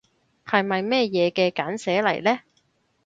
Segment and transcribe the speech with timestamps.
[0.47, 2.39] 係咪咩嘢嘅簡寫嚟呢？